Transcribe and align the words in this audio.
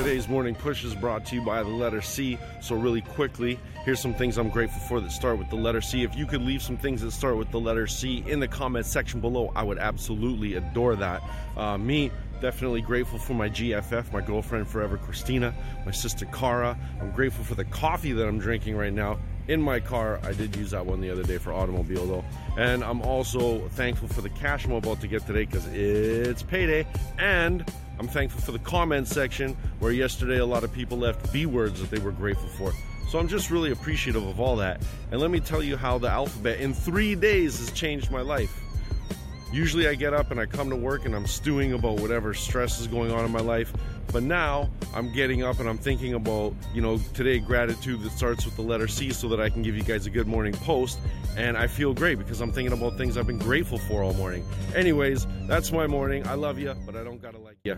Today's 0.00 0.30
morning 0.30 0.54
push 0.54 0.82
is 0.82 0.94
brought 0.94 1.26
to 1.26 1.34
you 1.34 1.42
by 1.42 1.62
the 1.62 1.68
letter 1.68 2.00
C. 2.00 2.38
So, 2.62 2.74
really 2.74 3.02
quickly, 3.02 3.60
here's 3.84 4.00
some 4.00 4.14
things 4.14 4.38
I'm 4.38 4.48
grateful 4.48 4.80
for 4.80 4.98
that 4.98 5.12
start 5.12 5.36
with 5.36 5.50
the 5.50 5.56
letter 5.56 5.82
C. 5.82 6.04
If 6.04 6.16
you 6.16 6.24
could 6.24 6.40
leave 6.40 6.62
some 6.62 6.78
things 6.78 7.02
that 7.02 7.10
start 7.10 7.36
with 7.36 7.50
the 7.50 7.60
letter 7.60 7.86
C 7.86 8.24
in 8.26 8.40
the 8.40 8.48
comment 8.48 8.86
section 8.86 9.20
below, 9.20 9.52
I 9.54 9.62
would 9.62 9.76
absolutely 9.76 10.54
adore 10.54 10.96
that. 10.96 11.22
Uh, 11.54 11.76
me, 11.76 12.10
definitely 12.40 12.80
grateful 12.80 13.18
for 13.18 13.34
my 13.34 13.50
GFF, 13.50 14.10
my 14.10 14.22
girlfriend 14.22 14.68
forever, 14.68 14.96
Christina, 14.96 15.54
my 15.84 15.92
sister 15.92 16.24
Cara. 16.24 16.78
I'm 16.98 17.10
grateful 17.10 17.44
for 17.44 17.54
the 17.54 17.66
coffee 17.66 18.12
that 18.12 18.26
I'm 18.26 18.38
drinking 18.38 18.78
right 18.78 18.94
now 18.94 19.18
in 19.48 19.60
my 19.60 19.80
car. 19.80 20.18
I 20.22 20.32
did 20.32 20.56
use 20.56 20.70
that 20.70 20.86
one 20.86 21.02
the 21.02 21.10
other 21.10 21.24
day 21.24 21.36
for 21.36 21.52
automobile 21.52 22.06
though. 22.06 22.24
And 22.56 22.82
I'm 22.82 23.02
also 23.02 23.68
thankful 23.68 24.08
for 24.08 24.22
the 24.22 24.30
cash 24.30 24.64
I'm 24.64 24.72
about 24.72 25.02
to 25.02 25.08
get 25.08 25.26
today 25.26 25.44
because 25.44 25.66
it's 25.66 26.42
payday. 26.42 26.86
And 27.18 27.70
I'm 28.00 28.08
thankful 28.08 28.40
for 28.40 28.52
the 28.52 28.58
comment 28.60 29.06
section 29.08 29.54
where 29.78 29.92
yesterday 29.92 30.38
a 30.38 30.46
lot 30.46 30.64
of 30.64 30.72
people 30.72 30.96
left 30.96 31.30
B 31.34 31.44
words 31.44 31.82
that 31.82 31.90
they 31.90 31.98
were 31.98 32.12
grateful 32.12 32.48
for. 32.48 32.72
So 33.10 33.18
I'm 33.18 33.28
just 33.28 33.50
really 33.50 33.72
appreciative 33.72 34.26
of 34.26 34.40
all 34.40 34.56
that. 34.56 34.82
And 35.12 35.20
let 35.20 35.30
me 35.30 35.38
tell 35.38 35.62
you 35.62 35.76
how 35.76 35.98
the 35.98 36.08
alphabet 36.08 36.60
in 36.60 36.72
three 36.72 37.14
days 37.14 37.58
has 37.58 37.70
changed 37.72 38.10
my 38.10 38.22
life. 38.22 38.58
Usually 39.52 39.86
I 39.86 39.96
get 39.96 40.14
up 40.14 40.30
and 40.30 40.40
I 40.40 40.46
come 40.46 40.70
to 40.70 40.76
work 40.76 41.04
and 41.04 41.14
I'm 41.14 41.26
stewing 41.26 41.72
about 41.74 42.00
whatever 42.00 42.32
stress 42.32 42.80
is 42.80 42.86
going 42.86 43.10
on 43.10 43.24
in 43.24 43.32
my 43.32 43.40
life. 43.40 43.72
But 44.12 44.22
now 44.22 44.70
I'm 44.94 45.12
getting 45.12 45.42
up 45.42 45.60
and 45.60 45.68
I'm 45.68 45.78
thinking 45.78 46.14
about, 46.14 46.54
you 46.72 46.80
know, 46.80 46.98
today 47.14 47.38
gratitude 47.38 48.02
that 48.02 48.12
starts 48.12 48.44
with 48.44 48.56
the 48.56 48.62
letter 48.62 48.88
C 48.88 49.10
so 49.10 49.28
that 49.28 49.40
I 49.40 49.50
can 49.50 49.62
give 49.62 49.76
you 49.76 49.82
guys 49.82 50.06
a 50.06 50.10
good 50.10 50.26
morning 50.26 50.52
post. 50.52 51.00
And 51.36 51.56
I 51.56 51.66
feel 51.66 51.94
great 51.94 52.18
because 52.18 52.40
I'm 52.40 52.52
thinking 52.52 52.72
about 52.72 52.96
things 52.96 53.16
I've 53.16 53.26
been 53.26 53.38
grateful 53.38 53.78
for 53.78 54.02
all 54.02 54.14
morning. 54.14 54.44
Anyways, 54.74 55.26
that's 55.46 55.72
my 55.72 55.86
morning. 55.86 56.26
I 56.26 56.34
love 56.34 56.58
you, 56.58 56.74
but 56.86 56.96
I 56.96 57.02
don't 57.02 57.20
gotta 57.20 57.38
like 57.38 57.58
you. 57.64 57.76